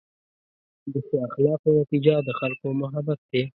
د 0.91 0.93
ښه 1.05 1.15
اخلاقو 1.27 1.69
نتیجه 1.79 2.15
د 2.27 2.29
خلکو 2.39 2.67
محبت 2.81 3.19
دی. 3.31 3.41